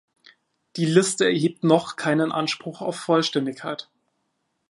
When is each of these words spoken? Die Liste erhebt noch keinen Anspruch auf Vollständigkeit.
Die 0.77 0.85
Liste 0.87 1.25
erhebt 1.25 1.63
noch 1.63 1.95
keinen 1.95 2.31
Anspruch 2.31 2.81
auf 2.81 2.95
Vollständigkeit. 2.97 3.87